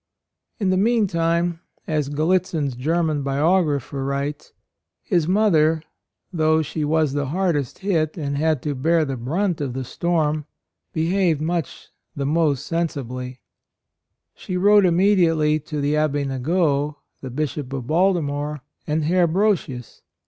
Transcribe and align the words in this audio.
In 0.59 0.71
the 0.71 0.77
meantime, 0.77 1.59
as 1.85 2.09
Gallitzin's 2.09 2.73
German 2.75 3.21
biographer 3.21 4.03
writes, 4.03 4.51
"his 5.03 5.27
mother, 5.27 5.83
though 6.33 6.63
she 6.63 6.83
was 6.83 7.13
the 7.13 7.27
hardest 7.27 7.77
hit 7.77 8.17
and 8.17 8.35
had 8.35 8.63
to 8.63 8.73
bear 8.73 9.05
the 9.05 9.15
brunt 9.15 9.61
of 9.61 9.73
the 9.73 9.83
storm, 9.83 10.47
behaved 10.91 11.39
much 11.39 11.89
the 12.15 12.25
most 12.25 12.65
sensiblv. 12.67 13.37
She 14.33 14.55
66 14.55 14.55
A 14.55 14.57
ROYAL 14.57 14.57
SON 14.57 14.63
wrote 14.65 14.85
immediately 14.87 15.59
to 15.59 15.79
the 15.79 15.95
Abbe 15.95 16.25
Nagot, 16.25 16.95
the 17.21 17.29
Bishop 17.29 17.71
of 17.71 17.85
Baltimore, 17.85 18.61
and 18.87 19.03
Herr 19.03 19.27
Brosius. 19.27 20.01